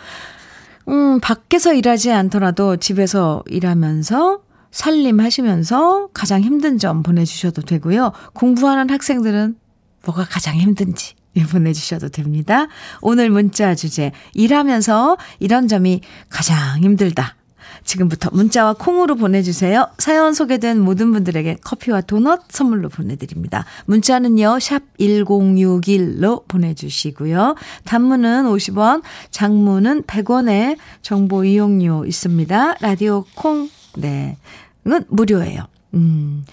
[0.89, 8.13] 음, 밖에서 일하지 않더라도 집에서 일하면서 살림하시면서 가장 힘든 점 보내주셔도 되고요.
[8.33, 9.57] 공부하는 학생들은
[10.05, 11.15] 뭐가 가장 힘든지
[11.51, 12.69] 보내주셔도 됩니다.
[13.01, 17.37] 오늘 문자 주제, 일하면서 이런 점이 가장 힘들다.
[17.85, 19.89] 지금부터 문자와 콩으로 보내주세요.
[19.99, 23.65] 사연 소개된 모든 분들에게 커피와 도넛 선물로 보내드립니다.
[23.87, 27.55] 문자는요, 샵 1061로 보내주시고요.
[27.85, 32.77] 단문은 50원, 장문은 100원의 정보 이용료 있습니다.
[32.81, 34.37] 라디오 콩, 네.
[34.87, 35.67] 은 무료예요.
[35.95, 36.45] 음.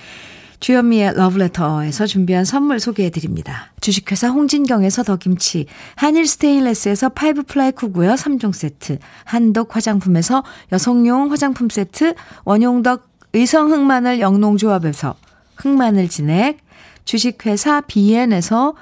[0.65, 3.71] 주현미의 러브레터에서 준비한 선물 소개해드립니다.
[3.81, 12.15] 주식회사 홍진경에서 더김치, 한일 스테인레스에서 five ply cookware 3종 세트, 한독 화장품에서 여성용 화장품 세트,
[12.45, 15.13] 원용덕 의성 흑마늘 영농조합에서
[15.57, 16.57] 흑마늘 진액,
[17.03, 18.73] 주식회사 비엔에서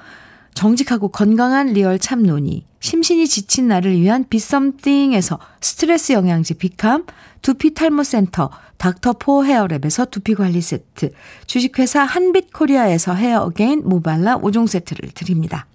[0.54, 7.06] 정직하고 건강한 리얼 참노니, 심신이 지친 나를 위한 비썸띵에서 스트레스 영양제 비캄,
[7.42, 11.10] 두피 탈모 센터, 닥터포헤어랩에서 두피 관리 세트,
[11.46, 15.66] 주식회사 한빛코리아에서 헤어 어게인 모발라 5종 세트를 드립니다.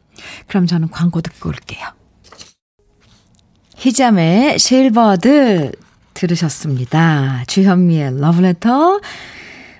[0.48, 1.88] 그럼 저는 광고 듣고 올게요.
[3.78, 5.72] 희자매의 실버들
[6.13, 7.44] 들으셨습니다.
[7.48, 9.00] 주현미의 러브레터.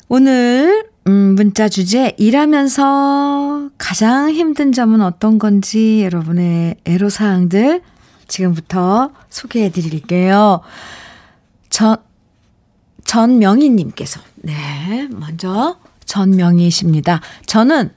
[0.08, 7.82] 오늘 음, 문자 주제 일하면서 가장 힘든 점은 어떤 건지 여러분의 애로사항들
[8.28, 10.62] 지금부터 소개해 드릴게요.
[11.72, 11.98] 전,
[13.06, 17.22] 전명희님께서, 네, 먼저 전명희십니다.
[17.48, 17.90] 저는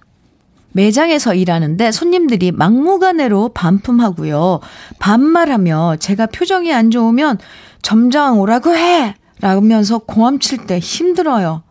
[0.73, 4.61] 매장에서 일하는데 손님들이 막무가내로 반품하고요.
[5.01, 7.37] 반말하며 제가 표정이 안 좋으면
[7.83, 9.17] 점장 오라고 해!
[9.43, 11.63] 라면서 고함 칠 때 힘들어요.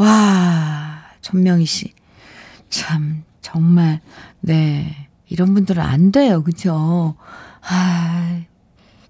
[0.00, 1.92] 와, 전명희 씨.
[2.70, 4.00] 참, 정말,
[4.40, 5.08] 네.
[5.28, 6.42] 이런 분들은 안 돼요.
[6.42, 7.16] 그죠?
[7.60, 8.40] 아,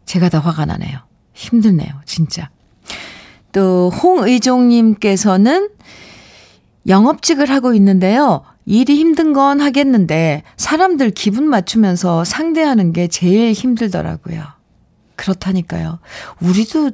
[0.04, 0.98] 제가 더 화가 나네요.
[1.32, 1.92] 힘드네요.
[2.06, 2.50] 진짜.
[3.52, 5.70] 또 홍의종님께서는
[6.88, 8.42] 영업직을 하고 있는데요.
[8.66, 14.42] 일이 힘든 건 하겠는데 사람들 기분 맞추면서 상대하는 게 제일 힘들더라고요.
[15.14, 16.00] 그렇다니까요.
[16.40, 16.90] 우리도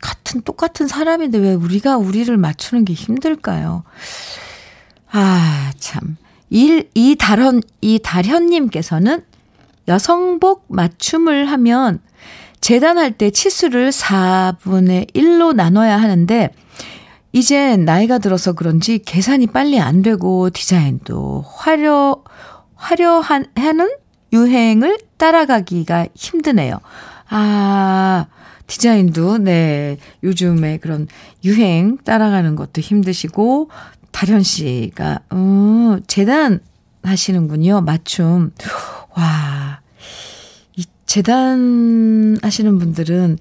[0.00, 3.84] 같은 똑같은 사람인데 왜 우리가 우리를 맞추는 게 힘들까요?
[5.12, 6.16] 아, 참.
[6.50, 9.22] 일, 이 달현, 이 달현님께서는
[9.88, 12.00] 여성복 맞춤을 하면
[12.60, 16.50] 재단할 때 치수를 4분의 1로 나눠야 하는데,
[17.32, 22.22] 이젠 나이가 들어서 그런지 계산이 빨리 안 되고 디자인도 화려,
[22.74, 23.90] 화려한, 하는
[24.32, 26.80] 유행을 따라가기가 힘드네요.
[27.28, 28.26] 아,
[28.70, 31.08] 디자인도, 네, 요즘에 그런
[31.42, 33.68] 유행 따라가는 것도 힘드시고,
[34.12, 36.60] 다련 씨가, 음, 재단
[37.02, 37.80] 하시는군요.
[37.80, 38.52] 맞춤.
[39.16, 39.80] 와,
[41.04, 43.38] 재단 하시는 분들은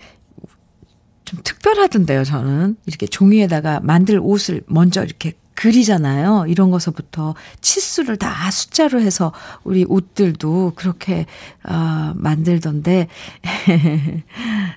[1.25, 2.77] 좀 특별하던데요, 저는.
[2.87, 6.45] 이렇게 종이에다가 만들 옷을 먼저 이렇게 그리잖아요.
[6.47, 9.33] 이런 것서부터 치수를 다 숫자로 해서
[9.65, 11.25] 우리 옷들도 그렇게,
[11.65, 13.09] 어, 만들던데.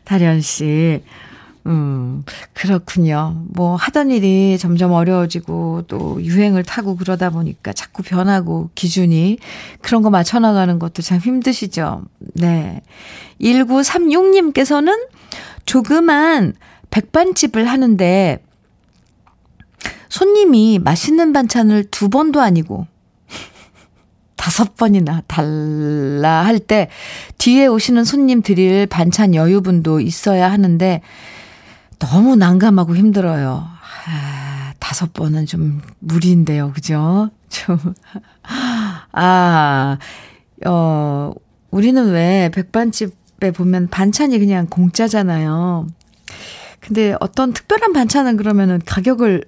[0.05, 1.01] 다련 씨.
[1.67, 3.45] 음, 그렇군요.
[3.51, 9.39] 뭐 하던 일이 점점 어려워지고 또 유행을 타고 그러다 보니까 자꾸 변하고 기준이
[9.83, 12.03] 그런 거 맞춰 나가는 것도 참 힘드시죠.
[12.35, 12.83] 네.
[13.41, 15.07] 1936님께서는
[15.65, 16.55] 조그만
[16.91, 18.43] 백반집을 하는데
[20.13, 22.87] 손님이 맛있는 반찬을 두 번도 아니고
[24.37, 26.91] 다섯 번이나 달라 할 때
[27.39, 31.01] 뒤에 오시는 손님 드릴 반찬 여유분도 있어야 하는데
[31.99, 33.67] 너무 난감하고 힘들어요.
[34.07, 36.73] 아, 다섯 번은 좀 무리인데요.
[36.75, 37.31] 그죠?
[37.49, 37.79] 좀,
[39.13, 39.99] 아,
[40.67, 41.33] 어,
[41.71, 45.87] 우리는 왜 백반집에 보면 반찬이 그냥 공짜잖아요.
[46.81, 49.45] 근데 어떤 특별한 반찬은 그러면은 가격을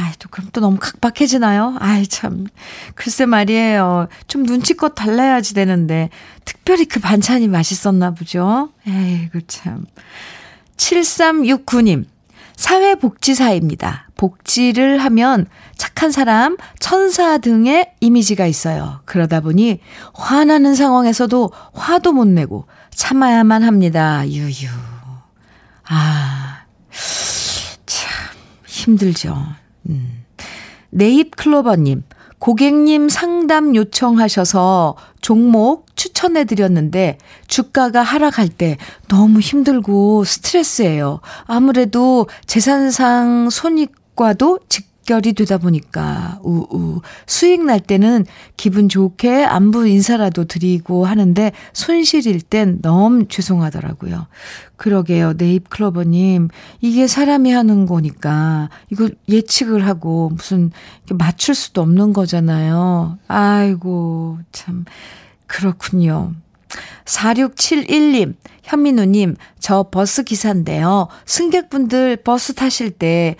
[0.00, 1.76] 아이, 또, 그럼 또 너무 각박해지나요?
[1.80, 2.46] 아이, 참.
[2.94, 4.06] 글쎄 말이에요.
[4.28, 6.08] 좀 눈치껏 달라야지 되는데,
[6.44, 8.70] 특별히 그 반찬이 맛있었나 보죠?
[8.86, 9.86] 에이, 그 참.
[10.76, 12.04] 7369님,
[12.54, 14.08] 사회복지사입니다.
[14.16, 19.00] 복지를 하면 착한 사람, 천사 등의 이미지가 있어요.
[19.04, 19.80] 그러다 보니
[20.14, 24.28] 화나는 상황에서도 화도 못 내고 참아야만 합니다.
[24.28, 24.68] 유유.
[25.88, 26.62] 아,
[27.86, 28.10] 참,
[28.66, 29.36] 힘들죠.
[29.88, 30.24] 음.
[30.90, 32.02] 네잎클로버님,
[32.38, 38.76] 고객님 상담 요청하셔서 종목 추천해 드렸는데 주가가 하락할 때
[39.08, 41.20] 너무 힘들고 스트레스예요.
[41.46, 48.26] 아무래도 재산상 손익과도 직 결이 되다 보니까 우우 수익 날 때는
[48.58, 54.26] 기분 좋게 안부 인사라도 드리고 하는데 손실일 땐 너무 죄송하더라고요.
[54.76, 55.32] 그러게요.
[55.38, 56.48] 네잎클로버님.
[56.82, 60.72] 이게 사람이 하는 거니까 이걸 예측을 하고 무슨
[61.10, 63.16] 맞출 수도 없는 거잖아요.
[63.28, 64.84] 아이고 참
[65.46, 66.34] 그렇군요.
[67.06, 71.08] 4671님, 현민우님, 저 버스 기사인데요.
[71.24, 73.36] 승객분들 버스 타실 때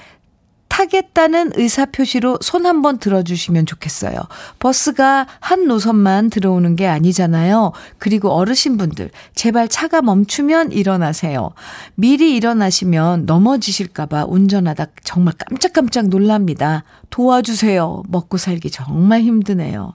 [0.79, 4.17] 타겠다는 의사표시로 손 한번 들어주시면 좋겠어요.
[4.61, 7.73] 버스가 한 노선만 들어오는 게 아니잖아요.
[7.99, 11.51] 그리고 어르신분들, 제발 차가 멈추면 일어나세요.
[11.97, 16.85] 미리 일어나시면 넘어지실까봐 운전하다 정말 깜짝깜짝 놀랍니다.
[17.11, 18.05] 도와주세요.
[18.07, 19.95] 먹고 살기 정말 힘드네요.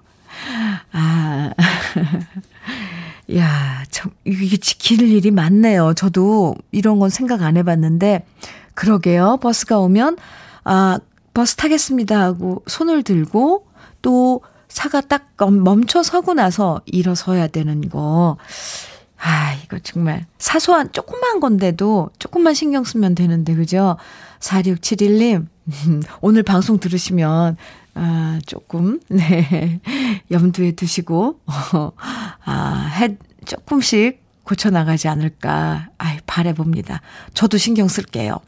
[0.92, 1.54] 아.
[3.38, 5.94] 야, 참, 이게 지킬 일이 많네요.
[5.94, 8.26] 저도 이런 건 생각 안 해봤는데,
[8.74, 9.38] 그러게요.
[9.42, 10.18] 버스가 오면,
[10.64, 11.00] 아,
[11.34, 13.68] 버스 타겠습니다 하고 손을 들고,
[14.02, 18.38] 또 차가 딱 멈춰 서고 나서 일어서야 되는 거.
[19.18, 23.98] 아, 이거 정말 사소한 조그만 건데도 조금만 신경 쓰면 되는데, 그죠?
[24.40, 25.48] 4671님,
[26.22, 27.58] 오늘 방송 들으시면
[27.96, 29.80] 아, 조금, 네,
[30.32, 31.92] 염두에 두시고, 어,
[32.44, 37.02] 아, 해, 조금씩 고쳐 나가지 않을까, 아이, 바래 봅니다.
[37.34, 38.40] 저도 신경 쓸게요.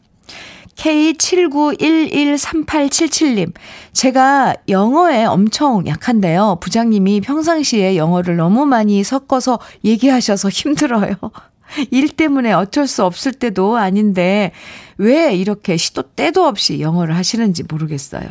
[0.75, 3.53] K79113877님,
[3.93, 6.57] 제가 영어에 엄청 약한데요.
[6.61, 11.15] 부장님이 평상시에 영어를 너무 많이 섞어서 얘기하셔서 힘들어요.
[11.91, 14.51] 일 때문에 어쩔 수 없을 때도 아닌데,
[14.97, 18.27] 왜 이렇게 시도 때도 없이 영어를 하시는지 모르겠어요.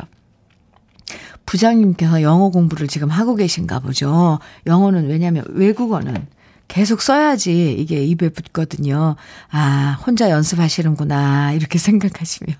[1.45, 4.39] 부장님께서 영어 공부를 지금 하고 계신가 보죠.
[4.65, 6.27] 영어는 왜냐면 외국어는
[6.67, 9.15] 계속 써야지 이게 입에 붙거든요.
[9.51, 11.53] 아, 혼자 연습하시는구나.
[11.53, 12.55] 이렇게 생각하시면.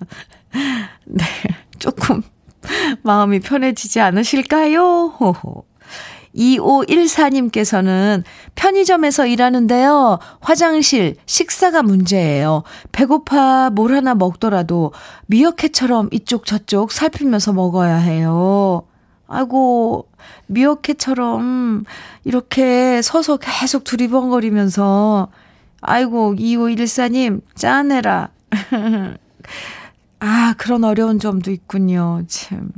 [1.06, 1.24] 네,
[1.78, 2.22] 조금
[3.02, 5.14] 마음이 편해지지 않으실까요?
[5.18, 5.64] 호호.
[6.36, 8.22] 2514님께서는
[8.54, 10.18] 편의점에서 일하는데요.
[10.40, 12.62] 화장실, 식사가 문제예요.
[12.92, 14.92] 배고파 뭘 하나 먹더라도
[15.26, 18.82] 미어캣처럼 이쪽 저쪽 살피면서 먹어야 해요.
[19.28, 20.08] 아이고,
[20.46, 21.84] 미어캣처럼
[22.24, 25.28] 이렇게 서서 계속 두리번거리면서,
[25.80, 28.30] 아이고, 2514님, 짠해라.
[30.20, 32.22] 아, 그런 어려운 점도 있군요.
[32.26, 32.70] 참.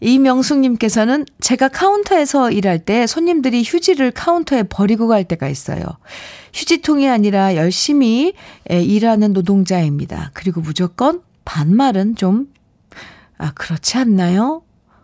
[0.00, 5.84] 이명숙님께서는 제가 카운터에서 일할 때 손님들이 휴지를 카운터에 버리고 갈 때가 있어요.
[6.52, 8.34] 휴지통이 아니라 열심히
[8.68, 10.32] 일하는 노동자입니다.
[10.34, 12.52] 그리고 무조건 반말은 좀,
[13.38, 14.62] 아, 그렇지 않나요?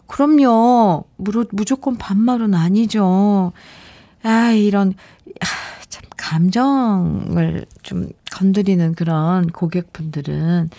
[0.09, 1.05] 그럼요.
[1.17, 3.53] 무조건 반말은 아니죠.
[4.25, 4.95] 아, 이런,
[5.41, 5.47] 아,
[5.89, 10.71] 참, 감정을 좀 건드리는 그런 고객분들은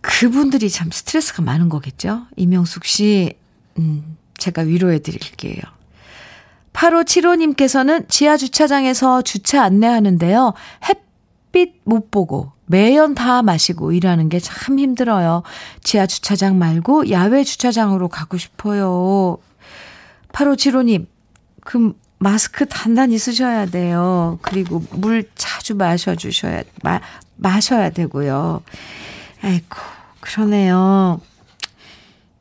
[0.00, 2.26] 그분들이 참 스트레스가 많은 거겠죠?
[2.36, 3.32] 이명숙 씨,
[3.78, 5.60] 음, 제가 위로해 드릴게요.
[6.72, 10.54] 8575님께서는 지하 주차장에서 주차 안내하는데요.
[10.88, 15.42] 햇빛 못 보고 매연 다 마시고 일하는 게 참 힘들어요.
[15.82, 19.38] 지하 주차장 말고 야외 주차장으로 가고 싶어요.
[20.32, 21.06] 8575님,
[21.64, 24.38] 그 마스크 단단히 쓰셔야 돼요.
[24.42, 27.00] 그리고 물 자주 마셔주셔야, 마,
[27.36, 28.62] 마셔야 되고요.
[29.42, 29.76] 아이고,
[30.20, 31.20] 그러네요.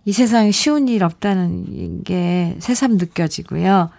[0.06, 3.90] 이 세상에 쉬운 일 없다는 게 새삼 느껴지고요.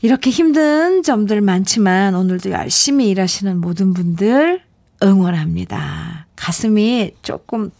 [0.00, 4.62] 이렇게 힘든 점들 많지만 오늘도 열심히 일하시는 모든 분들
[5.02, 6.26] 응원합니다.
[6.36, 7.70] 가슴이 조금,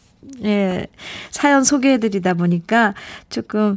[0.45, 0.87] 예,
[1.31, 2.95] 사연 소개해드리다 보니까
[3.31, 3.77] 조금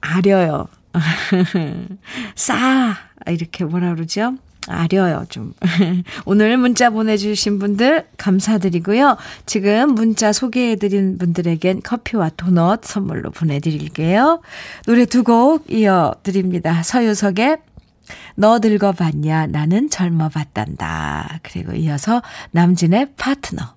[0.00, 0.68] 아려요.
[2.34, 2.96] 싸!
[3.26, 4.34] 이렇게 뭐라 그러죠?
[4.68, 5.52] 아려요, 좀.
[6.24, 9.16] 오늘 문자 보내주신 분들 감사드리고요.
[9.46, 14.40] 지금 문자 소개해드린 분들에겐 커피와 도넛 선물로 보내드릴게요.
[14.86, 16.82] 노래 두 곡 이어드립니다.
[16.82, 17.58] 서유석의
[18.34, 21.40] 너 늙어봤냐, 나는 젊어봤단다.
[21.42, 23.74] 그리고 이어서 남진의 파트너.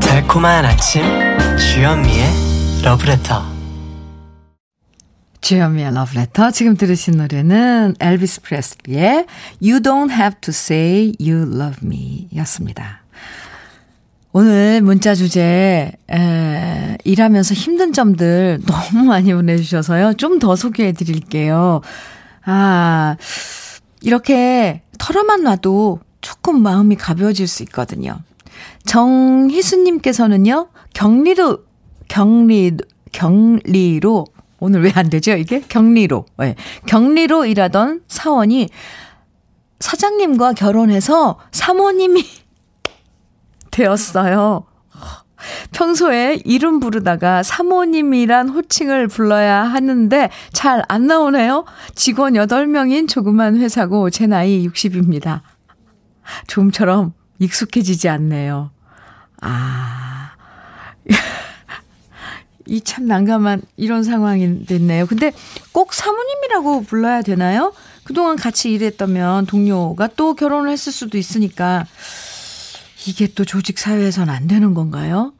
[0.00, 1.02] 달콤한 아침
[1.56, 2.24] 주현미의
[2.84, 3.42] 러브레터
[5.40, 9.26] 주현미의 러브레터 지금 들으신 노래는 엘비스 프레슬리의
[9.60, 12.99] You Don't Have to Say You Love Me 였습니다.
[14.32, 20.14] 오늘 문자 주제 에, 일하면서 힘든 점들 너무 많이 보내주셔서요.
[20.14, 21.80] 좀 더 소개해 드릴게요.
[22.44, 23.16] 아
[24.02, 28.20] 이렇게 털어만 놔도 조금 마음이 가벼워질 수 있거든요.
[28.86, 31.58] 정희수님께서는요, 격리로,
[32.08, 32.76] 격리,
[33.12, 34.26] 격리로,
[34.60, 35.60] 오늘 왜 안 되죠, 이게?
[35.60, 36.26] 격리로.
[36.38, 36.54] 네.
[36.86, 38.68] 격리로 일하던 사원이
[39.80, 42.24] 사장님과 결혼해서 사모님이
[43.70, 44.64] 되었어요.
[45.72, 51.64] 평소에 이름 부르다가 사모님이란 호칭을 불러야 하는데 잘 안 나오네요.
[51.94, 55.40] 직원 8명인 조그만 회사고 제 나이 60입니다.
[56.46, 58.70] 좀처럼 익숙해지지 않네요.
[59.40, 60.32] 아.
[62.66, 65.06] 이 참 난감한 이런 상황이 됐네요.
[65.06, 65.32] 근데
[65.72, 67.72] 꼭 사모님이라고 불러야 되나요?
[68.04, 71.86] 그동안 같이 일했다면 동료가 또 결혼을 했을 수도 있으니까
[73.06, 75.32] 이게 또 조직 사회에선 안 되는 건가요?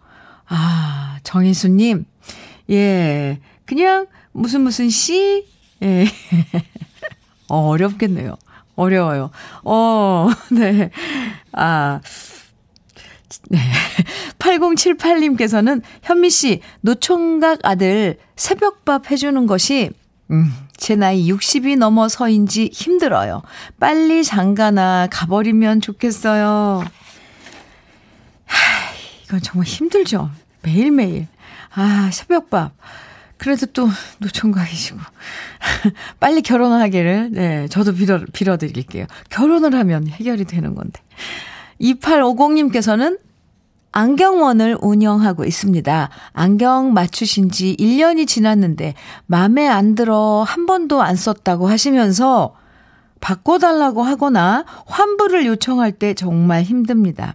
[0.46, 2.04] 아, 정희수님,
[2.70, 5.46] 예, 그냥 무슨 무슨 씨,
[5.82, 6.06] 예,
[7.48, 8.36] 어, 어렵겠네요.
[8.76, 9.30] 어려워요.
[9.64, 10.90] 어, 네.
[11.52, 12.00] 아,
[13.48, 13.58] 네.
[14.38, 19.90] 8078님께서는 현미 씨, 노총각 아들 새벽밥 해주는 것이,
[20.30, 23.42] 음, 제 나이 60이 넘어서인지 힘들어요.
[23.78, 26.84] 빨리 장가나 가버리면 좋겠어요.
[29.30, 30.30] 하, 이건 정말 힘들죠.
[30.62, 31.28] 매일매일.
[31.74, 32.72] 아, 새벽밥.
[33.38, 34.98] 그래도 또 노총각이시고.
[36.20, 39.06] 빨리 결혼하기를, 네, 저도 빌어, 빌어드릴게요.
[39.30, 41.00] 결혼을 하면 해결이 되는 건데.
[41.80, 43.18] 2850님께서는
[43.92, 46.10] 안경원을 운영하고 있습니다.
[46.32, 48.94] 안경 맞추신 지 1년이 지났는데
[49.26, 52.54] 마음에 안 들어 한 번도 안 썼다고 하시면서
[53.20, 57.34] 바꿔달라고 하거나 환불을 요청할 때 정말 힘듭니다.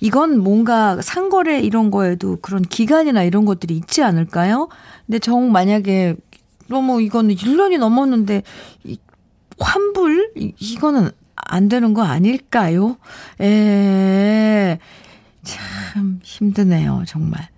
[0.00, 4.68] 이건 뭔가 상거래 이런 거에도 그런 기간이나 이런 것들이 있지 않을까요?
[5.06, 6.16] 근데 정 만약에
[6.68, 8.42] 너무 이거는 1년이 넘었는데
[8.84, 8.98] 이
[9.58, 12.96] 환불 이거는 안 되는 거 아닐까요?
[13.40, 14.78] 에.
[15.44, 17.48] 참 힘드네요, 정말.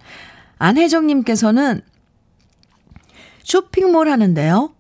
[0.59, 1.81] 안혜정님께서는
[3.43, 4.73] 쇼핑몰 하는데요.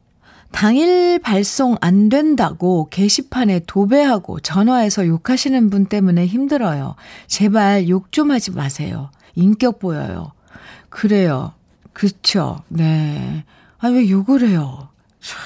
[0.50, 6.94] 당일 발송 안 된다고 게시판에 도배하고 전화해서 욕하시는 분 때문에 힘들어요.
[7.26, 9.10] 제발 욕 좀 하지 마세요.
[9.34, 10.32] 인격 보여요.
[10.88, 11.52] 그래요.
[11.92, 12.62] 그쵸.
[12.68, 13.44] 네.
[13.78, 14.88] 아, 왜 욕을 해요?
[15.20, 15.38] 참.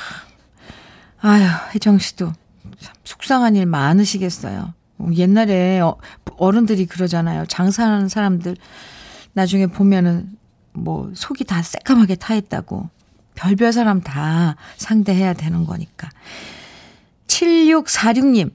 [1.20, 1.44] 아유,
[1.74, 2.32] 혜정 씨도
[2.80, 4.72] 참 속상한 일 많으시겠어요.
[5.14, 5.96] 옛날에 어,
[6.36, 7.44] 어른들이 그러잖아요.
[7.46, 8.56] 장사하는 사람들
[9.32, 10.30] 나중에 보면은
[10.72, 12.88] 뭐 속이 다 새까맣게 타 있다고.
[13.42, 16.08] 별별 사람 다 상대해야 되는 거니까.
[17.26, 18.52] 7646님,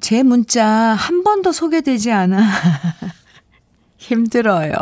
[0.00, 2.46] 제 문자 한 번도 소개되지 않아.
[3.96, 4.74] 힘들어요.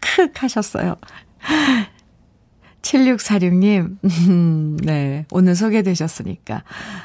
[0.00, 0.96] 크 하셨어요.
[2.80, 5.26] 7646님, 음, 네.
[5.30, 6.64] 오늘 소개되셨으니까.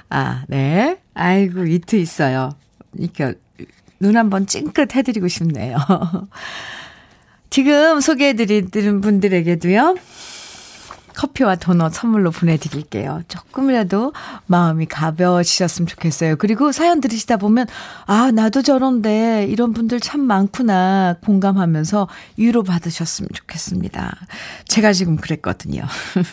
[0.09, 1.01] 아, 네.
[1.13, 2.51] 아이고, 이트 있어요.
[2.97, 3.33] 이렇게
[3.99, 5.75] 눈 한번 찡긋 해드리고 싶네요.
[7.49, 9.97] 지금 소개해드리는 분들에게도요.
[11.15, 13.23] 커피와 도넛 선물로 보내드릴게요.
[13.27, 14.13] 조금이라도
[14.45, 16.35] 마음이 가벼워지셨으면 좋겠어요.
[16.35, 17.67] 그리고 사연 들으시다 보면,
[18.05, 22.07] 아, 나도 저런데 이런 분들 참 많구나 공감하면서
[22.37, 24.15] 위로받으셨으면 좋겠습니다.
[24.67, 25.83] 제가 지금 그랬거든요.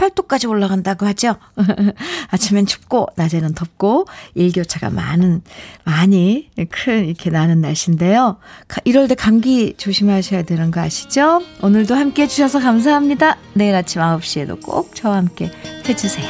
[0.00, 1.36] 18도까지 올라간다고 하죠.
[2.28, 5.42] 아침엔 춥고 낮에는 덥고 일교차가 많은
[5.84, 8.38] 많이 큰 이렇게 나는 날씨인데요.
[8.84, 11.42] 이럴 때 감기 조심하셔야 되는 거 아시죠?
[11.62, 13.36] 오늘도 함께 해 주셔서 감사합니다.
[13.54, 15.50] 내일 아침 9시에도 꼭 저와 함께
[15.86, 16.28] 해 주세요.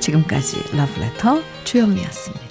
[0.00, 2.47] 지금까지 러브레터 주현미였습니다.